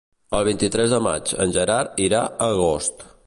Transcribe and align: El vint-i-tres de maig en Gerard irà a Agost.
El 0.37 0.45
vint-i-tres 0.47 0.95
de 0.95 0.99
maig 1.09 1.35
en 1.45 1.55
Gerard 1.59 2.03
irà 2.09 2.25
a 2.47 2.51
Agost. 2.57 3.09